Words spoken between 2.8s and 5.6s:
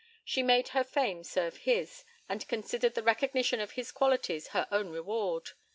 the recognition of his qualities her own reward.